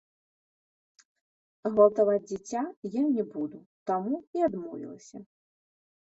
[1.71, 2.61] Гвалтаваць дзіця
[2.99, 3.59] я не буду,
[3.93, 5.17] таму і адмовілася.